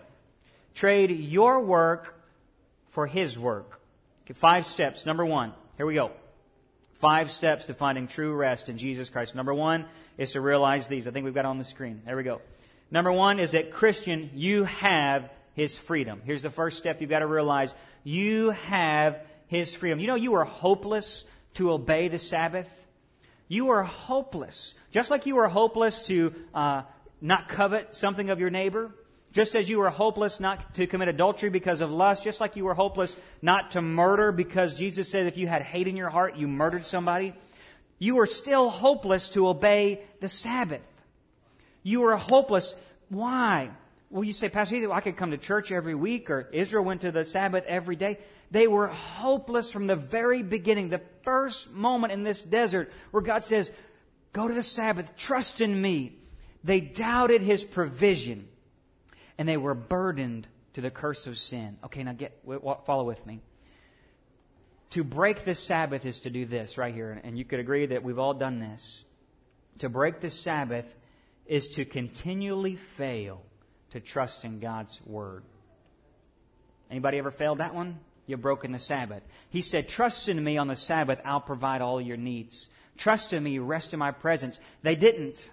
[0.73, 2.23] Trade your work
[2.89, 3.76] for his work.
[4.27, 5.05] Okay, five steps.
[5.05, 6.11] Number one, here we go.
[6.95, 9.35] Five steps to finding true rest in Jesus Christ.
[9.35, 9.85] Number one
[10.17, 11.07] is to realize these.
[11.07, 12.01] I think we've got on the screen.
[12.05, 12.41] There we go.
[12.91, 16.21] Number one is that Christian, you have his freedom.
[16.25, 17.73] Here's the first step you've got to realize.
[18.03, 20.01] You have his freedom.
[20.01, 22.85] You know, you are hopeless to obey the Sabbath.
[23.47, 24.73] You are hopeless.
[24.91, 26.81] Just like you are hopeless to uh,
[27.21, 28.91] not covet something of your neighbor,
[29.38, 32.65] just as you were hopeless not to commit adultery because of lust, just like you
[32.65, 36.38] were hopeless not to murder because Jesus said if you had hate in your heart,
[36.38, 37.36] you murdered somebody,
[38.00, 40.82] you are still hopeless to obey the Sabbath.
[41.84, 42.73] You are hopeless.
[43.10, 43.69] Why?
[44.10, 47.12] Well, you say, Pastor, I could come to church every week, or Israel went to
[47.12, 48.17] the Sabbath every day.
[48.50, 53.43] They were hopeless from the very beginning, the first moment in this desert where God
[53.43, 53.71] says,
[54.34, 56.17] Go to the Sabbath, trust in me.
[56.63, 58.47] They doubted his provision,
[59.38, 61.78] and they were burdened to the curse of sin.
[61.86, 62.43] Okay, now get
[62.86, 63.41] follow with me.
[64.91, 68.04] To break the Sabbath is to do this right here, and you could agree that
[68.04, 69.06] we've all done this.
[69.80, 70.95] To break the Sabbath
[71.45, 73.41] is to continually fail
[73.91, 75.43] to trust in God's word.
[76.89, 78.00] Anybody ever failed that one?
[78.26, 79.23] You've broken the Sabbath.
[79.50, 82.69] He said, Trust in me on the Sabbath, I'll provide all your needs.
[82.97, 84.60] Trust in me, rest in my presence.
[84.82, 85.52] They didn't.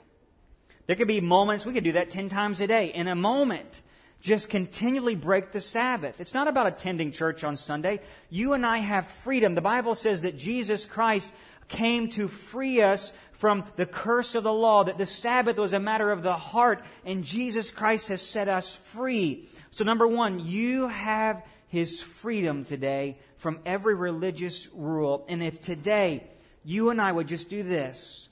[0.86, 2.92] There could be moments, we could do that 10 times a day.
[2.92, 3.82] In a moment,
[4.20, 6.20] just continually break the Sabbath.
[6.20, 8.00] It's not about attending church on Sunday.
[8.30, 9.54] You and I have freedom.
[9.54, 11.32] The Bible says that Jesus Christ
[11.68, 15.80] came to free us from the curse of the law, that the Sabbath was a
[15.80, 19.48] matter of the heart, and Jesus Christ has set us free.
[19.70, 25.24] So, number one, you have his freedom today from every religious rule.
[25.28, 26.24] And if today
[26.64, 28.28] you and I would just do this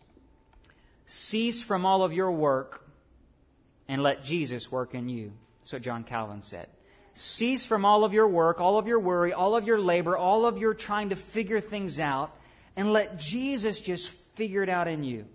[1.12, 2.86] cease from all of your work
[3.86, 5.32] and let Jesus work in you.
[5.60, 6.68] That's what John Calvin said.
[7.14, 10.46] Cease from all of your work, all of your worry, all of your labor, all
[10.46, 12.34] of your trying to figure things out,
[12.76, 15.26] and let Jesus just figure it out in you.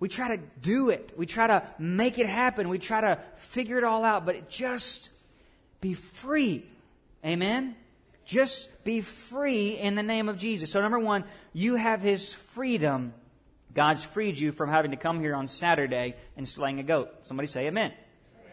[0.00, 1.14] We try to do it.
[1.16, 2.68] We try to make it happen.
[2.68, 5.08] We try to figure it all out, but just
[5.80, 6.66] be free.
[7.24, 7.74] Amen?
[8.26, 10.70] Just be free in the name of Jesus.
[10.70, 13.14] So, number one, you have His freedom.
[13.76, 17.10] God's freed you from having to come here on Saturday and slaying a goat.
[17.24, 17.92] Somebody say amen.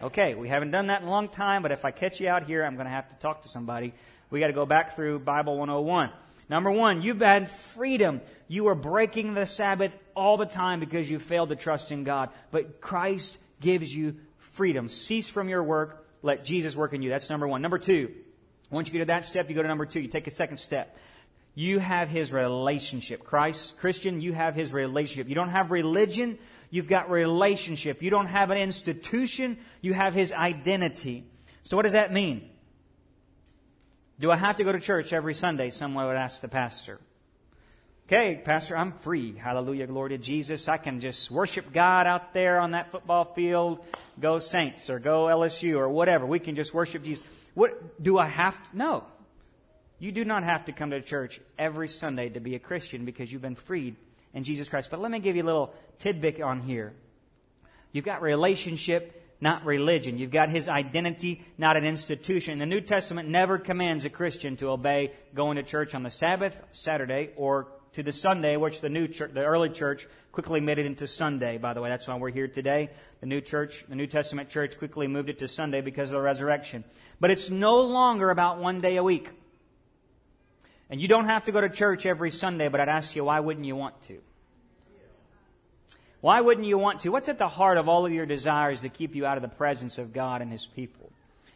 [0.02, 2.44] Okay, we haven't done that in a long time, but if I catch you out
[2.44, 3.94] here, I'm going to have to talk to somebody.
[4.30, 6.12] We got to go back through Bible 101.
[6.50, 8.20] Number one, you've had freedom.
[8.50, 12.30] You are breaking the Sabbath all the time because you failed to trust in God.
[12.52, 14.90] But Christ gives you freedom.
[14.90, 16.06] Cease from your work.
[16.22, 17.10] Let Jesus work in you.
[17.10, 17.62] That's number one.
[17.62, 18.14] Number two,
[18.70, 20.02] once you get to that step, you go to number two.
[20.02, 20.98] You take a second step.
[21.56, 23.24] You have his relationship.
[23.24, 25.30] Christ, Christian, you have his relationship.
[25.30, 26.40] You don't have religion,
[26.72, 28.02] you've got relationship.
[28.02, 31.26] You don't have an institution, you have his identity.
[31.64, 32.50] So what does that mean?
[34.20, 35.70] Do I have to go to church every Sunday?
[35.70, 37.00] Someone would ask the pastor.
[38.08, 39.34] Okay, Pastor, I'm free.
[39.36, 40.68] Hallelujah, glory to Jesus.
[40.68, 43.86] I can just worship God out there on that football field.
[44.20, 46.26] Go Saints or go LSU or whatever.
[46.26, 47.24] We can just worship Jesus.
[47.54, 48.78] What do I have to?
[48.78, 49.04] No.
[50.04, 53.32] You do not have to come to church every Sunday to be a Christian because
[53.32, 53.96] you've been freed
[54.34, 54.90] in Jesus Christ.
[54.92, 56.92] But let me give you a little tidbit on here.
[57.94, 60.18] You've got relationship, not religion.
[60.18, 62.60] You've got his identity, not an institution.
[62.60, 66.62] The New Testament never commands a Christian to obey going to church on the Sabbath,
[66.74, 70.86] Saturday, or to the Sunday, which the new church, the early church quickly made it
[70.86, 71.88] into Sunday, by the way.
[71.88, 72.90] That's why we're here today.
[73.22, 76.24] The new church, the New Testament church quickly moved it to Sunday because of the
[76.24, 76.84] resurrection.
[77.22, 79.30] But it's no longer about one day a week.
[80.94, 83.40] And you don't have to go to church every Sunday, but I'd ask you, why
[83.40, 84.20] wouldn't you want to?
[86.22, 87.10] Why wouldn't you want to?
[87.10, 89.50] What's at the heart of all of your desires to keep you out of the
[89.50, 91.12] presence of God and His people?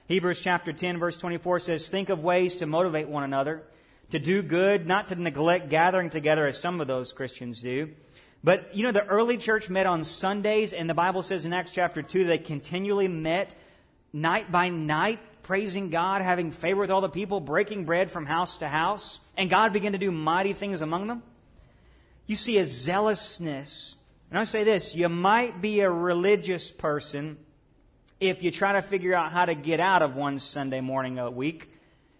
[0.07, 3.61] Hebrews chapter 10 verse 24 says, think of ways to motivate one another,
[4.09, 7.91] to do good, not to neglect gathering together as some of those Christians do.
[8.43, 11.73] But, you know, the early church met on Sundays, and the Bible says in Acts
[11.73, 13.53] chapter 2 they continually met
[14.11, 18.57] night by night praising God, having favor with all the people, breaking bread from house
[18.57, 21.23] to house, and God began to do mighty things among them?
[22.25, 23.95] You see a zealousness.
[24.29, 27.37] And I say this you might be a religious person
[28.19, 31.31] if you try to figure out how to get out of one Sunday morning a
[31.31, 31.71] week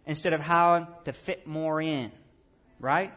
[0.06, 2.14] instead of how to fit more in.
[2.80, 3.12] Right?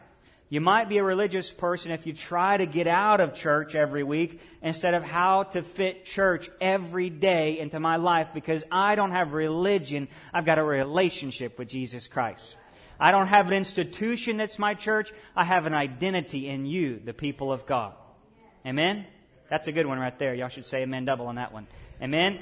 [0.51, 4.03] You might be a religious person if you try to get out of church every
[4.03, 9.11] week instead of how to fit church every day into my life because I don't
[9.11, 10.09] have religion.
[10.33, 12.57] I've got a relationship with Jesus Christ.
[12.99, 15.13] I don't have an institution that's my church.
[15.37, 17.93] I have an identity in you, the people of God.
[18.65, 19.05] Amen?
[19.49, 20.35] That's a good one right there.
[20.35, 21.65] Y'all should say amen double on that one.
[22.01, 22.39] Amen?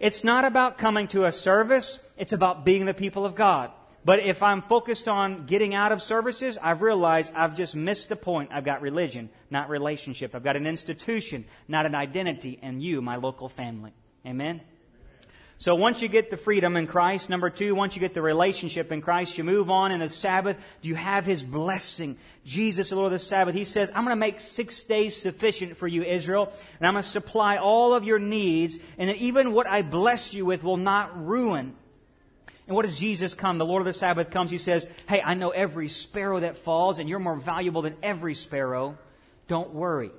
[0.00, 1.98] It's not about coming to a service.
[2.18, 3.70] It's about being the people of God.
[4.04, 8.16] But if I'm focused on getting out of services, I've realized I've just missed the
[8.16, 8.50] point.
[8.52, 10.34] I've got religion, not relationship.
[10.34, 13.92] I've got an institution, not an identity, and you, my local family.
[14.24, 14.60] Amen?
[15.60, 18.92] So once you get the freedom in Christ, number two, once you get the relationship
[18.92, 20.56] in Christ, you move on in the Sabbath.
[20.82, 22.16] Do you have His blessing?
[22.44, 25.76] Jesus, the Lord of the Sabbath, He says, I'm going to make six days sufficient
[25.76, 29.52] for you, Israel, and I'm going to supply all of your needs, and that even
[29.52, 31.74] what I bless you with will not ruin
[32.68, 33.56] and what does Jesus come?
[33.56, 34.50] The Lord of the Sabbath comes.
[34.50, 38.34] He says, Hey, I know every sparrow that falls, and you're more valuable than every
[38.34, 38.98] sparrow.
[39.46, 40.10] Don't worry.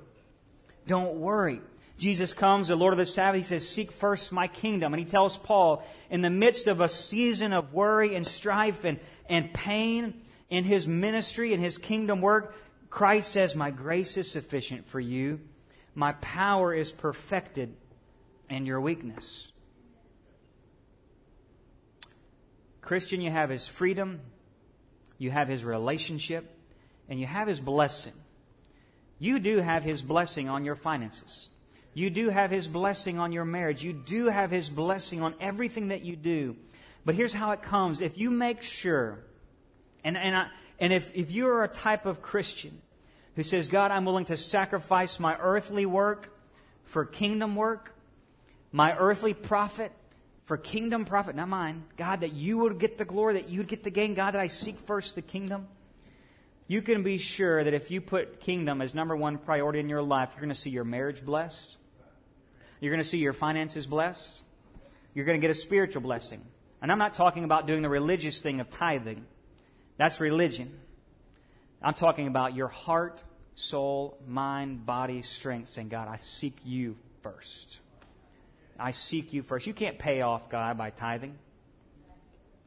[0.88, 1.60] Don't worry.
[1.96, 4.92] Jesus comes, the Lord of the Sabbath, he says, Seek first my kingdom.
[4.92, 8.98] And he tells Paul, in the midst of a season of worry and strife and,
[9.28, 12.56] and pain in his ministry and his kingdom work,
[12.88, 15.38] Christ says, My grace is sufficient for you.
[15.94, 17.76] My power is perfected
[18.48, 19.52] in your weakness.
[22.90, 24.20] Christian, you have his freedom,
[25.16, 26.52] you have his relationship,
[27.08, 28.14] and you have his blessing.
[29.20, 31.50] You do have his blessing on your finances.
[31.94, 33.84] You do have his blessing on your marriage.
[33.84, 36.56] You do have his blessing on everything that you do.
[37.04, 38.00] But here's how it comes.
[38.00, 39.20] If you make sure,
[40.02, 40.48] and, and, I,
[40.80, 42.82] and if, if you are a type of Christian
[43.36, 46.36] who says, God, I'm willing to sacrifice my earthly work
[46.82, 47.94] for kingdom work,
[48.72, 49.92] my earthly profit
[50.50, 51.84] for kingdom profit, not mine.
[51.96, 54.14] God, that you would get the glory, that you would get the gain.
[54.14, 55.68] God, that I seek first the kingdom.
[56.66, 60.02] You can be sure that if you put kingdom as number one priority in your
[60.02, 61.76] life, you're going to see your marriage blessed.
[62.80, 64.42] You're going to see your finances blessed.
[65.14, 66.42] You're going to get a spiritual blessing.
[66.82, 69.24] And I'm not talking about doing the religious thing of tithing.
[69.98, 70.76] That's religion.
[71.80, 73.22] I'm talking about your heart,
[73.54, 77.78] soul, mind, body, strength, saying, God, I seek you first.
[78.80, 79.66] I seek you first.
[79.66, 81.36] You can't pay off God by tithing.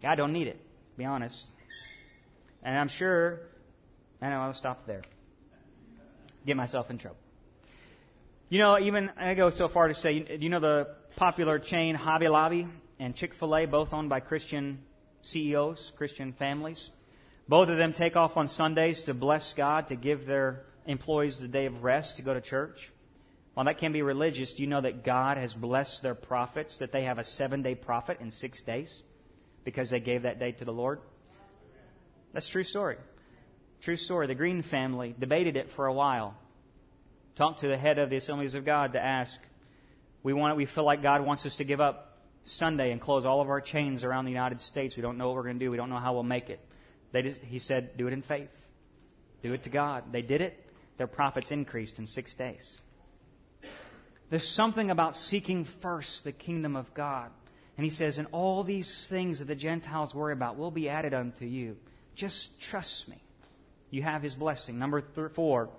[0.02, 0.60] God don't need it,
[0.96, 1.48] be honest.
[2.62, 3.42] And I'm sure,
[4.22, 5.02] I know I'll stop there.
[6.46, 7.18] Get myself in trouble.
[8.50, 12.28] You know, even I go so far to say, you know the popular chain Hobby
[12.28, 12.68] Lobby
[13.00, 14.84] and Chick fil A, both owned by Christian
[15.24, 16.92] CEOs, Christian families?
[17.48, 21.48] Both of them take off on Sundays to bless God, to give their employees the
[21.48, 22.92] day of rest, to go to church.
[23.54, 26.92] While that can be religious, do you know that God has blessed their profits, that
[26.92, 29.04] they have a seven day profit in six days
[29.64, 31.00] because they gave that day to the Lord?
[32.34, 32.98] That's true story.
[33.82, 34.28] True story.
[34.28, 36.36] The Green family debated it for a while.
[37.36, 39.40] Talked to the head of the Assemblies of God to ask,
[40.24, 43.42] we want we feel like God wants us to give up Sunday and close all
[43.42, 44.96] of our chains around the United States.
[44.96, 45.70] We don't know what we're going to do.
[45.70, 46.60] We don't know how we'll make it.
[47.14, 48.68] Just, he said, do it in faith.
[49.44, 50.06] Do it to God.
[50.12, 50.60] They did it.
[50.98, 52.82] Their profits increased in six days.
[54.34, 57.30] There's something about seeking first the kingdom of God.
[57.78, 61.14] And he says, and all these things that the Gentiles worry about will be added
[61.14, 61.78] unto you.
[62.16, 63.22] Just trust me.
[63.92, 64.80] You have his blessing.
[64.80, 65.70] Number th- four,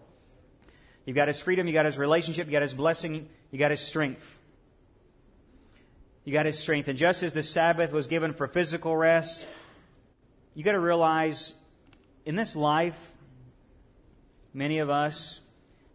[1.04, 3.80] you've got his freedom, you've got his relationship, you got his blessing, you got his
[3.80, 4.38] strength.
[6.24, 6.86] You got his strength.
[6.86, 9.44] And just as the Sabbath was given for physical rest,
[10.54, 11.54] you got to realize
[12.24, 13.10] in this life,
[14.52, 15.40] many of us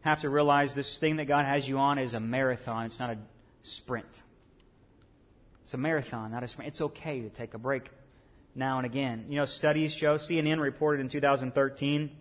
[0.10, 2.86] have to realize this thing that God has you on is a marathon.
[2.86, 3.18] It's not a
[3.62, 4.24] sprint.
[5.64, 6.70] It's a marathon, not a sprint.
[6.70, 7.90] It's okay to take a break
[8.56, 9.26] now and again.
[9.30, 12.12] You know, studies show, CNN reported in 2013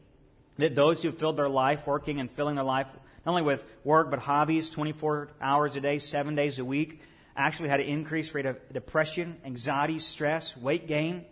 [0.59, 2.87] that those who filled their life working and filling their life
[3.25, 7.01] not only with work but hobbies 24 hours a day, seven days a week,
[7.37, 11.25] actually had an increased rate of depression, anxiety, stress, weight gain,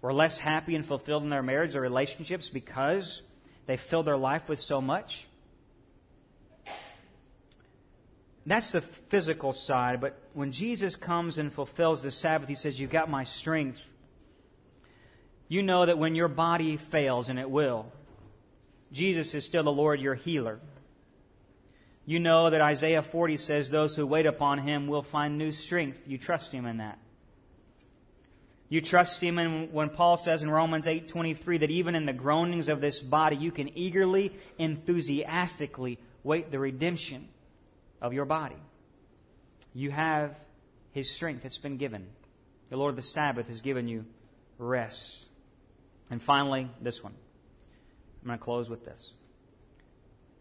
[0.00, 3.22] were less happy and fulfilled in their marriage or relationships because
[3.66, 5.26] they filled their life with so much.
[8.44, 12.90] That's the physical side, but when Jesus comes and fulfills the Sabbath, he says, You've
[12.90, 13.80] got my strength.
[15.48, 17.92] You know that when your body fails, and it will,
[18.90, 20.58] Jesus is still the Lord, your healer.
[22.04, 26.00] You know that Isaiah 40 says, Those who wait upon him will find new strength.
[26.06, 26.98] You trust him in that.
[28.68, 32.70] You trust him in when Paul says in Romans 8:23 that even in the groanings
[32.70, 37.28] of this body you can eagerly enthusiastically wait the redemption
[38.02, 38.60] of your body.
[39.72, 40.38] You have
[40.90, 42.08] his strength that's been given.
[42.68, 44.04] The Lord of the Sabbath has given you
[44.58, 45.24] rest.
[46.10, 47.14] And finally, this one.
[48.20, 49.14] I'm going to close with this.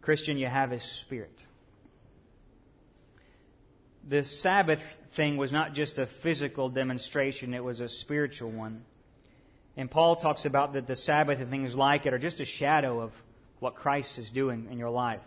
[0.01, 1.45] Christian, you have his spirit
[4.07, 8.83] the Sabbath thing was not just a physical demonstration, it was a spiritual one.
[9.77, 12.99] And Paul talks about that the Sabbath and things like it are just a shadow
[12.99, 13.11] of
[13.59, 15.21] what Christ is doing in your life.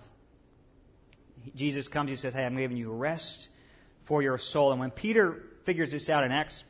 [1.55, 3.49] Jesus comes, he says, Hey, I'm giving you rest
[4.05, 4.71] for your soul.
[4.73, 6.65] And when Peter figures this out in Acts,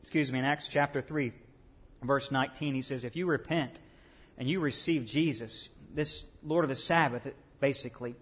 [0.00, 1.32] excuse me, in Acts chapter 3,
[2.02, 3.80] verse 19, he says, If you repent
[4.38, 7.28] and you receive Jesus, this Lord of the Sabbath,
[7.60, 8.16] basically,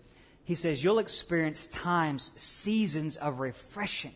[0.45, 4.15] he says you'll experience times, seasons of refreshing.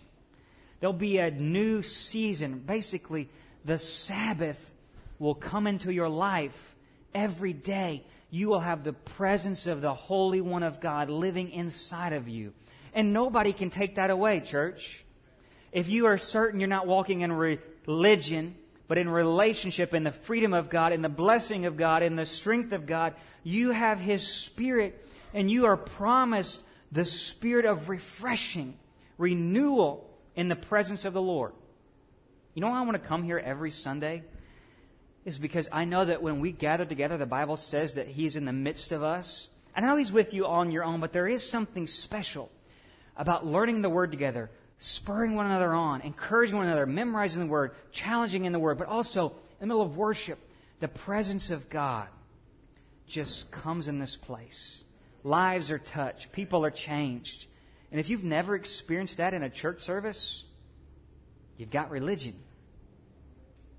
[0.81, 2.59] There'll be a new season.
[2.59, 3.29] Basically,
[3.65, 4.73] the Sabbath
[5.19, 6.75] will come into your life
[7.15, 8.05] every day.
[8.35, 12.55] You will have the presence of the Holy One of God living inside of you.
[12.95, 15.05] And nobody can take that away, church.
[15.71, 18.55] If you are certain you're not walking in religion,
[18.89, 22.25] but in relationship, in the freedom of God, in the blessing of God, in the
[22.25, 23.15] strength of God,
[23.45, 28.79] you have His Spirit and you are promised the spirit of refreshing,
[29.19, 31.53] renewal in the presence of the Lord.
[32.55, 34.23] You know why I want to come here every Sunday?
[35.25, 38.45] Is because I know that when we gather together, the Bible says that He's in
[38.45, 39.49] the midst of us.
[39.75, 42.51] I know He's with you on your own, but there is something special
[43.17, 47.73] about learning the Word together, spurring one another on, encouraging one another, memorizing the Word,
[47.93, 50.39] challenging in the Word, but also in the middle of worship,
[50.81, 52.09] the presence of God
[53.07, 54.83] just comes in this place
[55.25, 57.47] lives are touched, people are changed.
[57.91, 60.45] And if you've never experienced that in a church service,
[61.57, 62.35] you've got religion,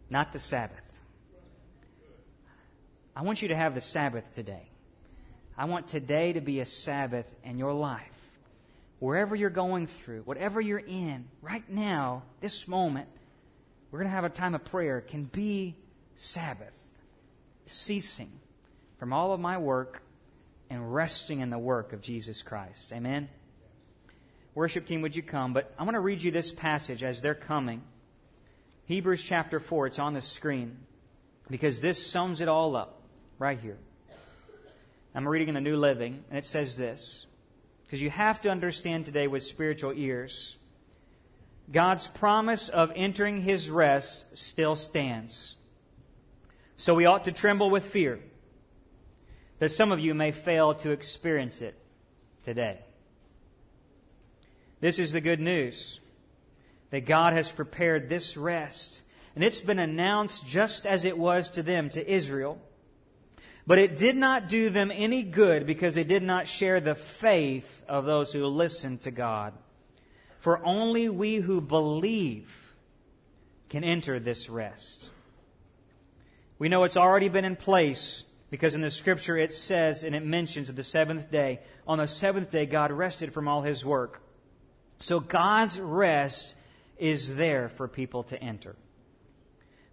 [0.09, 0.82] not the Sabbath.
[3.15, 4.69] I want you to have the Sabbath today.
[5.55, 8.01] I want today to be a Sabbath in your life.
[8.99, 13.07] Wherever you're going through, whatever you're in, right now, this moment,
[13.91, 15.75] we're going to have a time of prayer, can be
[16.15, 16.73] Sabbath,
[17.65, 18.31] ceasing
[18.97, 20.01] from all of my work
[20.69, 22.91] and resting in the work of Jesus Christ.
[22.91, 23.29] Amen?
[24.55, 25.53] Worship team, would you come?
[25.53, 27.83] But I want to read you this passage as they're coming.
[28.85, 30.77] Hebrews chapter 4, it's on the screen
[31.49, 33.02] because this sums it all up
[33.39, 33.77] right here.
[35.15, 37.25] I'm reading in the New Living, and it says this
[37.85, 40.57] because you have to understand today with spiritual ears.
[41.71, 45.55] God's promise of entering his rest still stands.
[46.75, 48.19] So we ought to tremble with fear
[49.59, 51.75] that some of you may fail to experience it
[52.43, 52.79] today.
[54.79, 55.99] This is the good news
[56.89, 59.01] that God has prepared this rest,
[59.35, 62.59] and it's been announced just as it was to them, to Israel.
[63.65, 67.81] But it did not do them any good because they did not share the faith
[67.87, 69.53] of those who listened to God.
[70.39, 72.73] For only we who believe
[73.69, 75.07] can enter this rest.
[76.59, 80.25] We know it's already been in place because in the scripture it says and it
[80.25, 81.61] mentions the seventh day.
[81.87, 84.21] On the seventh day, God rested from all his work.
[84.99, 86.55] So God's rest
[86.97, 88.75] is there for people to enter.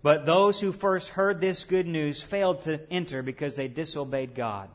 [0.03, 4.71] But those who first heard this good news failed to enter because they disobeyed God.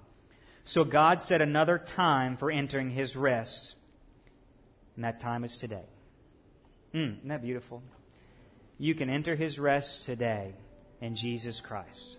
[0.64, 3.76] So God set another time for entering his rest.
[4.96, 5.86] And that time is today.
[6.94, 7.84] Mm, isn't that beautiful?
[8.78, 10.54] You can enter his rest today
[11.02, 12.18] in Jesus Christ.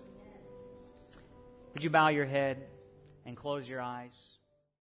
[1.75, 2.59] Would you bow your head
[3.25, 4.36] and close your eyes?